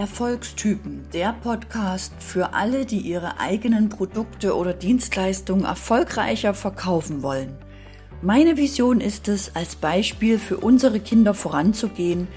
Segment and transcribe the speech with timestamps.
[0.00, 7.54] Erfolgstypen, der Podcast für alle, die ihre eigenen Produkte oder Dienstleistungen erfolgreicher verkaufen wollen.
[8.22, 12.28] Meine Vision ist es, als Beispiel für unsere Kinder voranzugehen,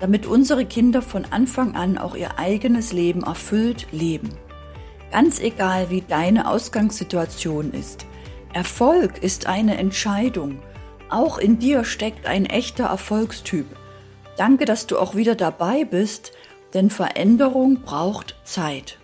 [0.00, 4.30] damit unsere Kinder von Anfang an auch ihr eigenes Leben erfüllt leben.
[5.12, 8.06] Ganz egal, wie deine Ausgangssituation ist.
[8.52, 10.58] Erfolg ist eine Entscheidung.
[11.10, 13.66] Auch in dir steckt ein echter Erfolgstyp.
[14.36, 16.32] Danke, dass du auch wieder dabei bist
[16.74, 18.98] denn Veränderung braucht Zeit.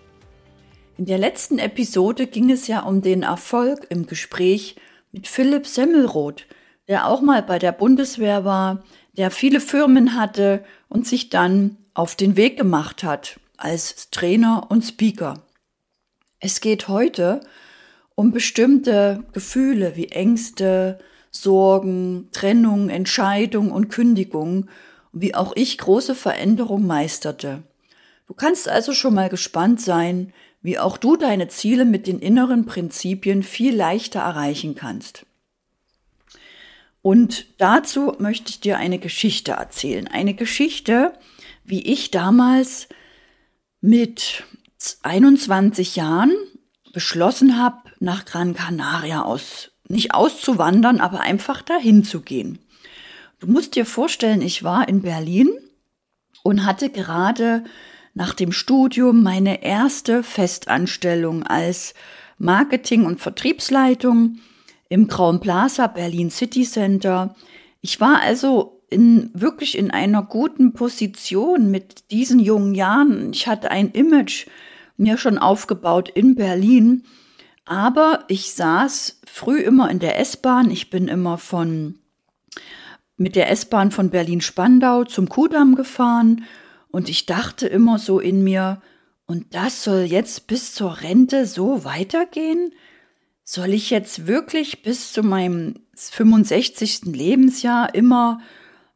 [0.96, 4.76] In der letzten Episode ging es ja um den Erfolg im Gespräch
[5.12, 6.46] mit Philipp Semmelroth,
[6.88, 8.82] der auch mal bei der Bundeswehr war,
[9.16, 14.82] der viele Firmen hatte und sich dann auf den Weg gemacht hat als Trainer und
[14.82, 15.42] Speaker.
[16.38, 17.40] Es geht heute
[18.14, 20.98] um bestimmte Gefühle wie Ängste,
[21.30, 24.68] Sorgen, Trennung, Entscheidung und Kündigung
[25.12, 27.62] wie auch ich große Veränderung meisterte.
[28.26, 32.66] Du kannst also schon mal gespannt sein, wie auch du deine Ziele mit den inneren
[32.66, 35.26] Prinzipien viel leichter erreichen kannst.
[37.02, 40.06] Und dazu möchte ich dir eine Geschichte erzählen.
[40.06, 41.14] Eine Geschichte,
[41.64, 42.88] wie ich damals
[43.80, 44.44] mit
[45.02, 46.32] 21 Jahren
[46.92, 52.58] beschlossen habe, nach Gran Canaria aus, nicht auszuwandern, aber einfach dahin zu gehen.
[53.40, 55.48] Du musst dir vorstellen, ich war in Berlin
[56.42, 57.64] und hatte gerade
[58.12, 61.94] nach dem Studium meine erste Festanstellung als
[62.36, 64.40] Marketing- und Vertriebsleitung
[64.90, 67.34] im Grauen Plaza Berlin City Center.
[67.80, 73.32] Ich war also in, wirklich in einer guten Position mit diesen jungen Jahren.
[73.32, 74.48] Ich hatte ein Image
[74.98, 77.04] mir schon aufgebaut in Berlin.
[77.64, 80.70] Aber ich saß früh immer in der S-Bahn.
[80.70, 81.99] Ich bin immer von
[83.20, 86.44] mit der S-Bahn von Berlin-Spandau zum Kudamm gefahren
[86.90, 88.80] und ich dachte immer so in mir,
[89.26, 92.72] und das soll jetzt bis zur Rente so weitergehen?
[93.44, 97.02] Soll ich jetzt wirklich bis zu meinem 65.
[97.04, 98.40] Lebensjahr immer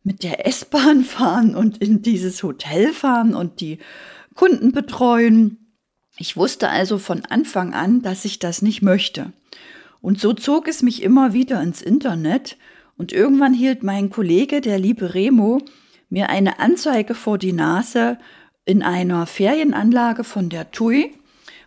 [0.03, 3.79] mit der S-Bahn fahren und in dieses Hotel fahren und die
[4.35, 5.71] Kunden betreuen?
[6.17, 9.33] Ich wusste also von Anfang an, dass ich das nicht möchte.
[10.01, 12.57] Und so zog es mich immer wieder ins Internet
[12.97, 15.61] und irgendwann hielt mein Kollege, der liebe Remo,
[16.09, 18.19] mir eine Anzeige vor die Nase
[18.65, 21.13] in einer Ferienanlage von der TUI,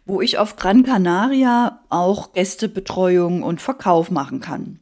[0.05, 4.79] wo ich auf Gran Canaria auch Gästebetreuung und Verkauf machen kann.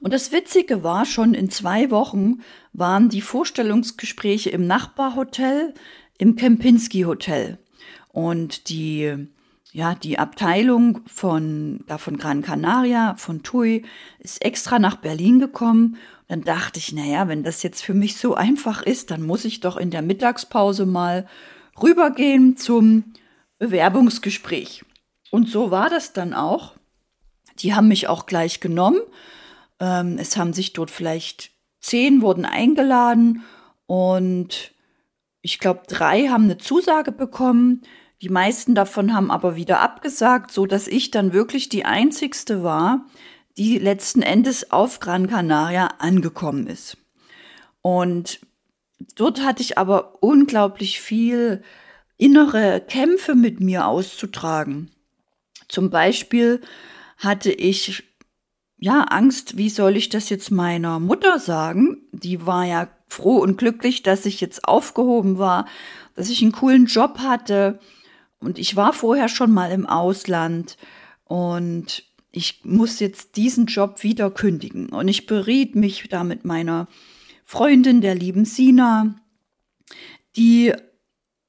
[0.00, 5.74] Und das Witzige war, schon in zwei Wochen waren die Vorstellungsgespräche im Nachbarhotel,
[6.18, 7.58] im Kempinski Hotel.
[8.08, 9.28] Und die
[9.72, 13.84] ja, die Abteilung von, da von Gran Canaria, von TUI,
[14.18, 15.96] ist extra nach Berlin gekommen.
[16.28, 19.60] Dann dachte ich, naja, wenn das jetzt für mich so einfach ist, dann muss ich
[19.60, 21.26] doch in der Mittagspause mal
[21.82, 23.14] rübergehen zum
[23.58, 24.84] Bewerbungsgespräch.
[25.30, 26.74] Und so war das dann auch.
[27.60, 29.00] Die haben mich auch gleich genommen.
[29.80, 31.50] Ähm, es haben sich dort vielleicht
[31.80, 33.42] zehn wurden eingeladen
[33.86, 34.72] und
[35.40, 37.82] ich glaube, drei haben eine Zusage bekommen.
[38.22, 43.04] Die meisten davon haben aber wieder abgesagt, so dass ich dann wirklich die einzigste war,
[43.58, 46.96] die letzten Endes auf Gran Canaria angekommen ist.
[47.82, 48.38] Und
[49.16, 51.64] dort hatte ich aber unglaublich viel
[52.16, 54.92] innere Kämpfe mit mir auszutragen.
[55.66, 56.60] Zum Beispiel
[57.18, 58.04] hatte ich
[58.78, 62.02] ja Angst, wie soll ich das jetzt meiner Mutter sagen?
[62.12, 65.66] Die war ja froh und glücklich, dass ich jetzt aufgehoben war,
[66.14, 67.80] dass ich einen coolen Job hatte,
[68.42, 70.76] und ich war vorher schon mal im Ausland
[71.24, 74.88] und ich muss jetzt diesen Job wieder kündigen.
[74.88, 76.88] Und ich beriet mich da mit meiner
[77.44, 79.14] Freundin, der lieben Sina,
[80.36, 80.72] die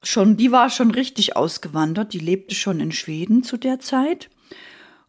[0.02, 4.30] schon, die war schon richtig ausgewandert, die lebte schon in Schweden zu der Zeit.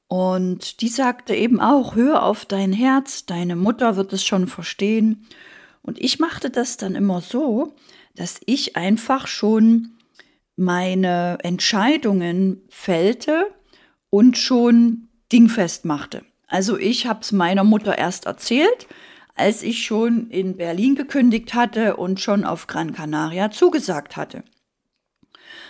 [0.07, 5.28] Und die sagte eben auch, hör auf dein Herz, deine Mutter wird es schon verstehen.
[5.81, 7.76] Und ich machte das dann immer so,
[8.16, 9.94] dass ich einfach schon
[10.55, 13.47] meine Entscheidungen fällte
[14.09, 16.23] und schon dingfest machte.
[16.47, 18.87] Also ich habe es meiner Mutter erst erzählt,
[19.35, 24.43] als ich schon in Berlin gekündigt hatte und schon auf Gran Canaria zugesagt hatte.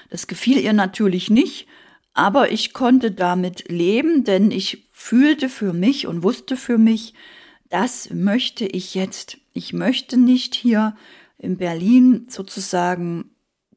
[0.10, 1.68] Das gefiel ihr natürlich nicht,
[2.14, 7.14] aber ich konnte damit leben, denn ich fühlte für mich und wusste für mich,
[7.70, 9.38] das möchte ich jetzt.
[9.54, 10.96] Ich möchte nicht hier
[11.38, 13.35] in Berlin sozusagen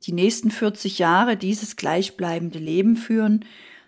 [0.09, 3.45] die nächsten 40 Jahre dieses gleichbleibende Leben führen.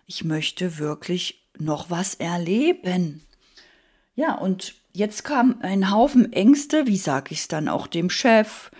[0.07, 3.23] Ich möchte wirklich noch was erleben.
[4.17, 8.71] Ja, und jetzt kam ein Haufen Ängste, wie sage ich es dann auch dem Chef,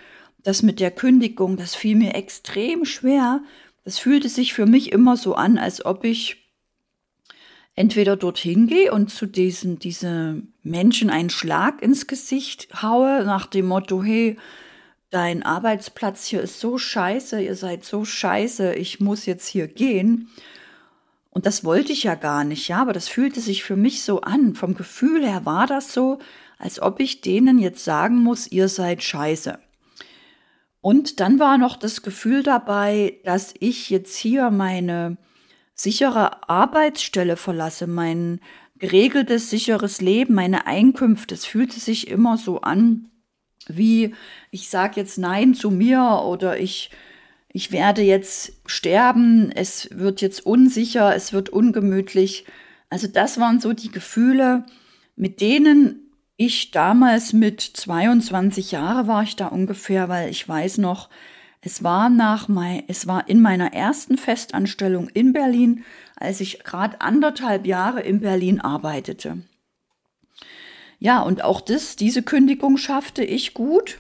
[0.43, 3.43] das mit der Kündigung, das fiel mir extrem schwer.
[3.85, 6.37] Das fühlte sich für mich immer so an, als ob ich
[7.75, 13.67] entweder dorthin gehe und zu diesen diese Menschen einen Schlag ins Gesicht haue, nach dem
[13.67, 14.37] Motto, hey,
[15.11, 20.31] dein Arbeitsplatz hier ist so scheiße, ihr seid so scheiße, ich muss jetzt hier gehen.
[21.31, 24.21] Und das wollte ich ja gar nicht, ja, aber das fühlte sich für mich so
[24.23, 24.55] an.
[24.55, 26.19] Vom Gefühl her war das so,
[26.59, 29.59] als ob ich denen jetzt sagen muss, ihr seid scheiße.
[30.81, 35.19] Und dann war noch das Gefühl dabei, dass ich jetzt hier meine
[35.75, 38.41] sichere Arbeitsstelle verlasse, mein
[38.79, 41.35] geregeltes, sicheres Leben, meine Einkünfte.
[41.35, 43.11] Es fühlte sich immer so an,
[43.69, 44.15] wie
[44.51, 46.91] ich sage jetzt Nein zu mir oder ich,
[47.53, 52.47] ich werde jetzt sterben, es wird jetzt unsicher, es wird ungemütlich.
[52.89, 54.65] Also das waren so die Gefühle,
[55.17, 61.11] mit denen ich damals mit 22 Jahre war ich da ungefähr, weil ich weiß noch,
[61.61, 65.85] es war nach mein, es war in meiner ersten Festanstellung in Berlin,
[66.17, 69.43] als ich gerade anderthalb Jahre in Berlin arbeitete.
[71.01, 73.99] Ja, und auch das, diese Kündigung schaffte ich gut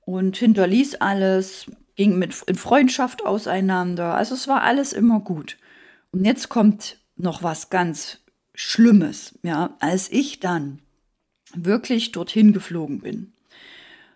[0.00, 4.14] und hinterließ alles, ging mit in Freundschaft auseinander.
[4.14, 5.58] Also es war alles immer gut.
[6.12, 8.18] Und jetzt kommt noch was ganz
[8.54, 10.80] Schlimmes, ja, als ich dann
[11.54, 13.32] wirklich dorthin geflogen bin.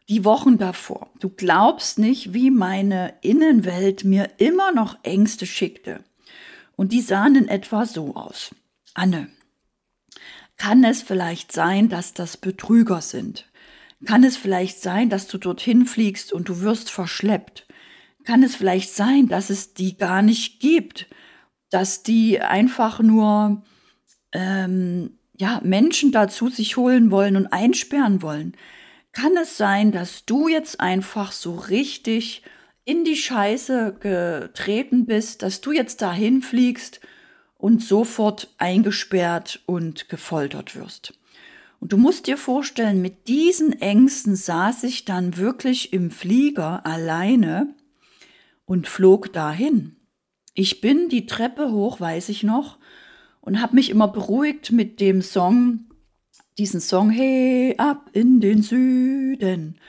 [0.09, 1.11] Die Wochen davor.
[1.21, 6.01] Du glaubst nicht, wie meine Innenwelt mir immer noch Ängste schickte.
[6.77, 8.55] Und die sahen in etwa so aus.
[8.95, 9.29] Anne,
[10.57, 13.47] kann es vielleicht sein, dass das Betrüger sind?
[14.05, 17.67] Kann es vielleicht sein, dass du dorthin fliegst und du wirst verschleppt?
[18.25, 21.07] Kann es vielleicht sein, dass es die gar nicht gibt?
[21.71, 23.63] Dass die einfach nur
[24.33, 28.57] ähm, ja, Menschen dazu sich holen wollen und einsperren wollen?
[29.13, 32.43] Kann es sein, dass du jetzt einfach so richtig
[32.85, 37.01] in die Scheiße getreten bist, dass du jetzt dahin fliegst
[37.65, 41.15] und sofort eingesperrt und gefoltert wirst.
[41.81, 47.75] Und du musst dir vorstellen, mit diesen Ängsten saß ich dann wirklich im Flieger alleine
[48.67, 49.97] und flog dahin.
[50.53, 52.77] Ich bin die Treppe hoch, weiß ich noch,
[53.41, 55.87] und habe mich immer beruhigt mit dem Song,
[56.59, 59.81] diesen Song Hey ab in den Süden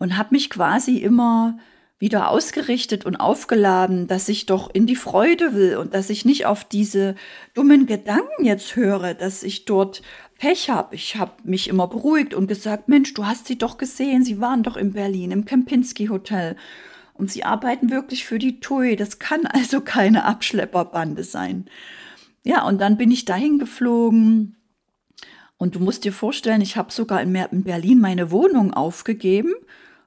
[0.00, 1.60] und habe mich quasi immer
[2.00, 6.46] wieder ausgerichtet und aufgeladen, dass ich doch in die Freude will und dass ich nicht
[6.46, 7.14] auf diese
[7.52, 10.00] dummen Gedanken jetzt höre, dass ich dort
[10.38, 10.94] Pech habe.
[10.94, 14.62] Ich habe mich immer beruhigt und gesagt, Mensch, du hast sie doch gesehen, sie waren
[14.62, 16.56] doch in Berlin im Kempinski Hotel
[17.12, 18.96] und sie arbeiten wirklich für die TUI.
[18.96, 21.66] Das kann also keine Abschlepperbande sein.
[22.44, 24.56] Ja, und dann bin ich dahin geflogen.
[25.58, 29.52] Und du musst dir vorstellen, ich habe sogar in Berlin meine Wohnung aufgegeben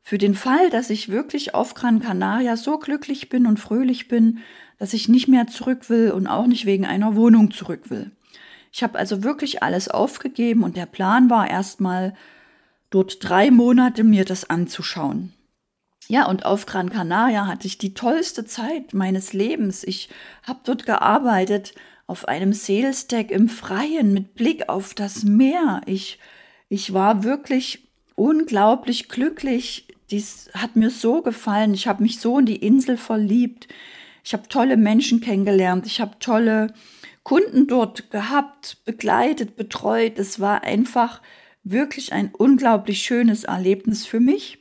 [0.06, 4.40] für den Fall, dass ich wirklich auf Gran Canaria so glücklich bin und fröhlich bin,
[4.78, 8.12] dass ich nicht mehr zurück will und auch nicht wegen einer Wohnung zurück will.
[8.74, 12.14] Ich habe also wirklich alles aufgegeben und der Plan war erstmal
[12.90, 15.32] dort drei Monate mir das anzuschauen.
[16.10, 19.86] Ja, und auf Gran Canaria hatte ich die tollste Zeit meines Lebens.
[19.86, 20.10] Ich
[20.44, 21.76] habe dort gearbeitet
[22.08, 25.80] auf einem Sales-Deck im Freien mit Blick auf das Meer.
[25.86, 26.20] Ich,
[26.68, 31.74] ich war wirklich unglaublich glücklich dies hat mir so gefallen.
[31.74, 33.68] Ich habe mich so in die Insel verliebt.
[34.24, 35.86] Ich habe tolle Menschen kennengelernt.
[35.86, 36.74] Ich habe tolle
[37.24, 40.20] Kunden dort gehabt, begleitet, betreut.
[40.20, 41.22] Es war einfach
[41.64, 44.60] wirklich ein unglaublich schönes Erlebnis für mich.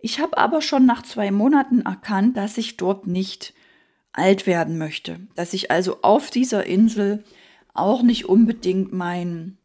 [0.00, 3.54] Ich habe aber schon nach zwei Monaten erkannt, dass ich dort nicht
[4.12, 7.24] alt werden möchte, dass ich also auf dieser Insel
[7.72, 9.58] auch nicht unbedingt meinen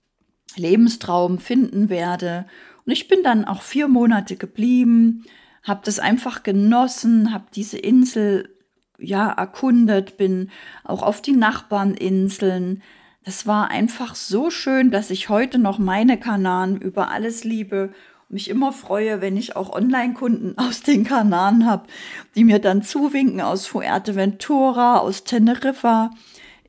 [0.56, 2.46] Lebenstraum finden werde
[2.88, 5.26] und ich bin dann auch vier Monate geblieben,
[5.62, 8.56] habe das einfach genossen, habe diese Insel
[8.98, 10.52] ja erkundet, bin
[10.86, 12.82] auch auf die Nachbarninseln.
[13.26, 17.90] Das war einfach so schön, dass ich heute noch meine Kanaren über alles liebe
[18.30, 21.88] und mich immer freue, wenn ich auch Online-Kunden aus den Kanaren habe,
[22.36, 26.12] die mir dann zuwinken aus Fuerteventura, aus Teneriffa.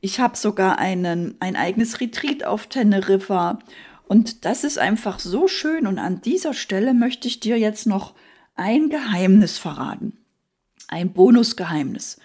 [0.00, 3.60] Ich habe sogar einen, ein eigenes Retreat auf Teneriffa
[4.08, 5.86] und das ist einfach so schön.
[5.86, 8.14] Und an dieser Stelle möchte ich dir jetzt noch
[8.56, 10.16] ein Geheimnis verraten.
[10.88, 12.18] Ein Bonusgeheimnis.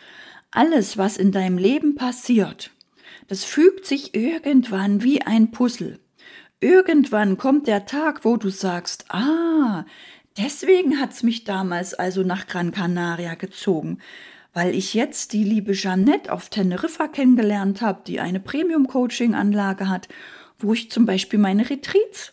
[0.50, 2.72] Alles, was in deinem Leben passiert,
[3.28, 6.00] das fügt sich irgendwann wie ein Puzzle.
[6.62, 9.86] Irgendwann kommt der Tag, wo du sagst, ah,
[10.38, 14.00] deswegen hat's mich damals also nach Gran Canaria gezogen,
[14.54, 20.08] weil ich jetzt die liebe Jeannette auf Teneriffa kennengelernt habe, die eine Premium-Coaching-Anlage hat
[20.64, 22.32] wo ich zum Beispiel meine Retreats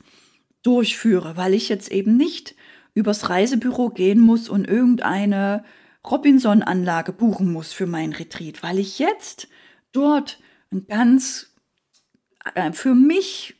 [0.62, 2.54] durchführe, weil ich jetzt eben nicht
[2.94, 5.64] übers Reisebüro gehen muss und irgendeine
[6.08, 9.48] Robinson-Anlage buchen muss für mein Retreat, weil ich jetzt
[9.92, 10.38] dort
[10.72, 11.54] ein ganz
[12.54, 13.56] äh, für mich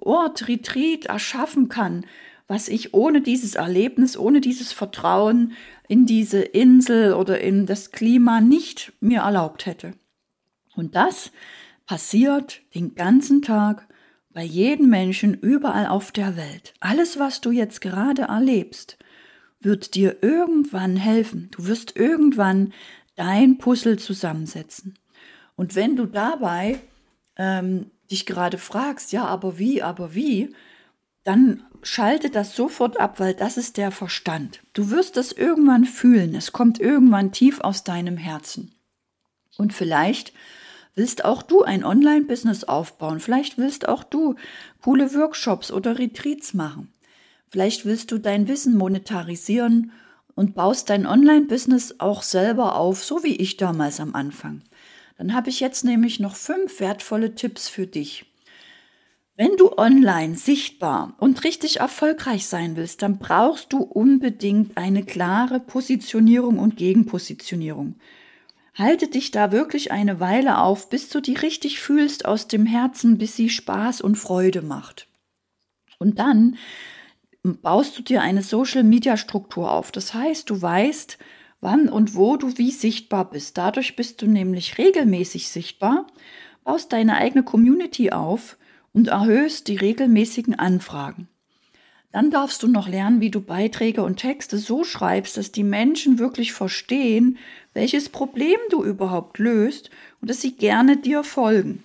[0.00, 2.06] Ort, Retreat erschaffen kann,
[2.46, 5.52] was ich ohne dieses Erlebnis, ohne dieses Vertrauen
[5.86, 9.92] in diese Insel oder in das Klima nicht mir erlaubt hätte.
[10.74, 11.30] Und das
[11.86, 13.87] passiert den ganzen Tag
[14.38, 16.72] bei jedem Menschen überall auf der Welt.
[16.78, 18.96] Alles, was du jetzt gerade erlebst,
[19.58, 21.48] wird dir irgendwann helfen.
[21.50, 22.72] Du wirst irgendwann
[23.16, 24.96] dein Puzzle zusammensetzen.
[25.56, 26.78] Und wenn du dabei
[27.34, 30.54] ähm, dich gerade fragst, ja, aber wie, aber wie,
[31.24, 34.60] dann schalte das sofort ab, weil das ist der Verstand.
[34.72, 36.36] Du wirst es irgendwann fühlen.
[36.36, 38.72] Es kommt irgendwann tief aus deinem Herzen.
[39.56, 40.32] Und vielleicht
[40.98, 43.20] willst auch du ein Online-Business aufbauen.
[43.20, 44.34] Vielleicht willst auch du
[44.82, 46.92] coole Workshops oder Retreats machen.
[47.48, 49.92] Vielleicht willst du dein Wissen monetarisieren
[50.34, 54.62] und baust dein Online-Business auch selber auf, so wie ich damals am Anfang.
[55.16, 58.26] Dann habe ich jetzt nämlich noch fünf wertvolle Tipps für dich.
[59.36, 65.60] Wenn du online sichtbar und richtig erfolgreich sein willst, dann brauchst du unbedingt eine klare
[65.60, 67.94] Positionierung und Gegenpositionierung.
[68.78, 73.18] Halte dich da wirklich eine Weile auf, bis du die richtig fühlst aus dem Herzen,
[73.18, 75.08] bis sie Spaß und Freude macht.
[75.98, 76.56] Und dann
[77.42, 79.90] baust du dir eine Social-Media-Struktur auf.
[79.90, 81.18] Das heißt, du weißt,
[81.60, 83.58] wann und wo du wie sichtbar bist.
[83.58, 86.06] Dadurch bist du nämlich regelmäßig sichtbar,
[86.62, 88.58] baust deine eigene Community auf
[88.92, 91.28] und erhöhst die regelmäßigen Anfragen.
[92.10, 96.18] Dann darfst du noch lernen, wie du Beiträge und Texte so schreibst, dass die Menschen
[96.18, 97.38] wirklich verstehen,
[97.74, 101.84] welches Problem du überhaupt löst und dass sie gerne dir folgen.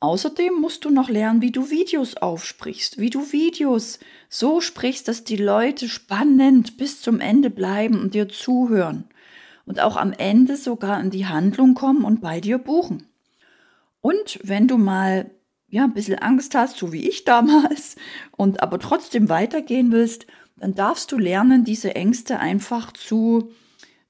[0.00, 5.24] Außerdem musst du noch lernen, wie du Videos aufsprichst, wie du Videos so sprichst, dass
[5.24, 9.04] die Leute spannend bis zum Ende bleiben und dir zuhören
[9.66, 13.06] und auch am Ende sogar in die Handlung kommen und bei dir buchen.
[14.00, 15.30] Und wenn du mal
[15.74, 17.96] ja ein bisschen Angst hast, so wie ich damals,
[18.36, 20.26] und aber trotzdem weitergehen willst,
[20.56, 23.50] dann darfst du lernen, diese Ängste einfach zu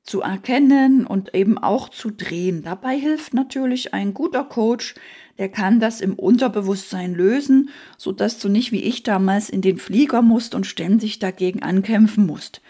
[0.04, 2.62] zu erkennen und eben auch zu drehen.
[2.62, 4.94] Dabei hilft natürlich ein guter Coach,
[5.38, 9.78] der kann das im Unterbewusstsein lösen, so dass du nicht wie ich damals in den
[9.78, 12.60] Flieger musst und ständig dagegen ankämpfen musst.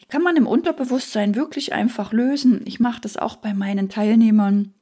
[0.00, 2.62] Die kann man im Unterbewusstsein wirklich einfach lösen.
[2.64, 4.74] Ich mache das auch bei meinen Teilnehmern.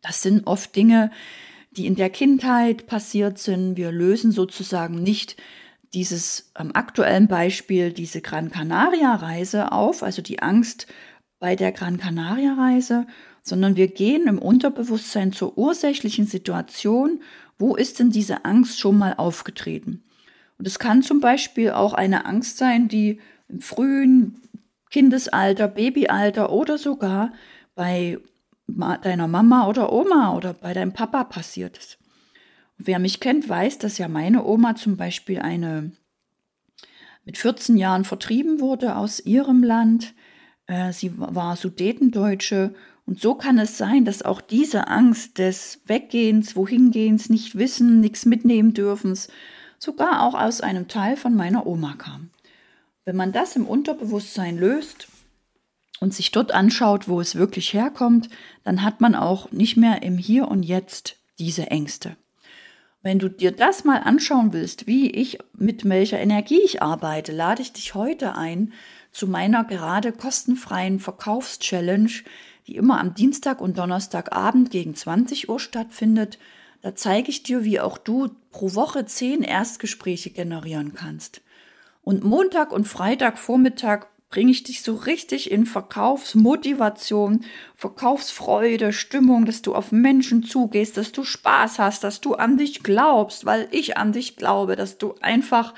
[0.00, 1.10] Das sind oft Dinge,
[1.70, 3.76] die in der Kindheit passiert sind.
[3.76, 5.36] Wir lösen sozusagen nicht
[5.94, 10.86] dieses am aktuellen Beispiel diese Gran Canaria Reise auf, also die Angst
[11.38, 13.06] bei der Gran Canaria Reise,
[13.42, 17.22] sondern wir gehen im Unterbewusstsein zur ursächlichen Situation,
[17.58, 20.04] wo ist denn diese Angst schon mal aufgetreten.
[20.58, 24.42] Und es kann zum Beispiel auch eine Angst sein, die im frühen
[24.90, 27.32] Kindesalter, Babyalter oder sogar
[27.74, 28.18] bei
[28.68, 31.98] deiner Mama oder Oma oder bei deinem Papa passiert ist.
[32.76, 35.92] Wer mich kennt, weiß, dass ja meine Oma zum Beispiel eine
[37.24, 40.14] mit 14 Jahren vertrieben wurde aus ihrem Land.
[40.66, 46.56] Äh, sie war Sudetendeutsche und so kann es sein, dass auch diese Angst des Weggehens,
[46.56, 49.28] Wohingehens, nicht wissen, nichts mitnehmen dürfens,
[49.78, 52.30] sogar auch aus einem Teil von meiner Oma kam.
[53.04, 55.08] Wenn man das im Unterbewusstsein löst
[56.00, 58.28] und sich dort anschaut, wo es wirklich herkommt,
[58.64, 62.16] dann hat man auch nicht mehr im Hier und Jetzt diese Ängste.
[63.02, 67.62] Wenn du dir das mal anschauen willst, wie ich mit welcher Energie ich arbeite, lade
[67.62, 68.72] ich dich heute ein
[69.12, 72.10] zu meiner gerade kostenfreien Verkaufschallenge,
[72.66, 76.38] die immer am Dienstag und Donnerstagabend gegen 20 Uhr stattfindet.
[76.82, 81.40] Da zeige ich dir, wie auch du pro Woche zehn Erstgespräche generieren kannst.
[82.02, 89.62] Und Montag und Freitag Vormittag bringe ich dich so richtig in Verkaufsmotivation, Verkaufsfreude, Stimmung, dass
[89.62, 93.96] du auf Menschen zugehst, dass du Spaß hast, dass du an dich glaubst, weil ich
[93.96, 95.72] an dich glaube, dass du einfach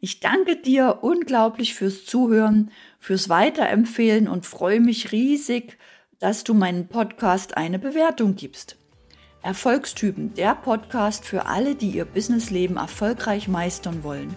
[0.00, 5.76] Ich danke dir unglaublich fürs Zuhören, fürs Weiterempfehlen und freue mich riesig,
[6.20, 8.76] dass du meinen Podcast eine Bewertung gibst.
[9.42, 14.36] Erfolgstypen, der Podcast für alle, die ihr Businessleben erfolgreich meistern wollen,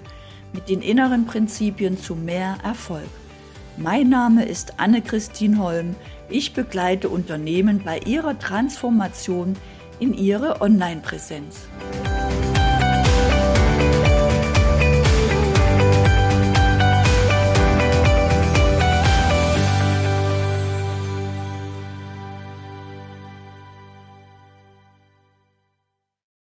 [0.51, 3.09] mit den inneren Prinzipien zu mehr Erfolg.
[3.77, 5.95] Mein Name ist Anne-Christine Holm.
[6.27, 9.55] Ich begleite Unternehmen bei ihrer Transformation
[9.99, 11.67] in ihre Online-Präsenz.